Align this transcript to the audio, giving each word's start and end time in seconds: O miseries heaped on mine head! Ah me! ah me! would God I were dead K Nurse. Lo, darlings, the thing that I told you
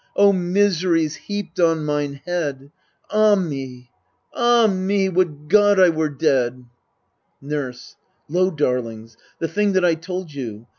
O 0.15 0.33
miseries 0.33 1.13
heaped 1.15 1.59
on 1.59 1.85
mine 1.85 2.21
head! 2.25 2.71
Ah 3.11 3.35
me! 3.35 3.91
ah 4.33 4.65
me! 4.65 5.09
would 5.09 5.47
God 5.47 5.79
I 5.79 5.89
were 5.89 6.09
dead 6.09 6.55
K 6.55 6.65
Nurse. 7.49 7.97
Lo, 8.27 8.49
darlings, 8.49 9.15
the 9.37 9.47
thing 9.47 9.73
that 9.73 9.85
I 9.85 9.93
told 9.93 10.33
you 10.33 10.65